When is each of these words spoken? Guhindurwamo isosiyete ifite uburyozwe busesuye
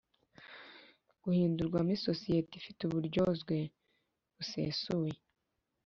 Guhindurwamo 1.23 1.91
isosiyete 1.97 2.53
ifite 2.61 2.79
uburyozwe 2.83 3.55
busesuye 4.35 5.15